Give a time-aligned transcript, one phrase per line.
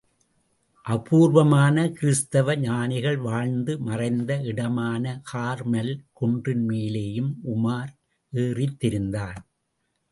[0.85, 7.91] அபூர்வமான கிருஸ்தவ ஞானிகள் வாழ்ந்து மறைந்த இடமான கார்மல் குன்றின்மேலேயும் உமார்
[8.33, 9.39] ஏறித்திரிந்தான்.